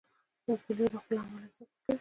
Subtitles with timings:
[0.63, 1.89] پیلوټ د خپلو عملو حساب ورکوي.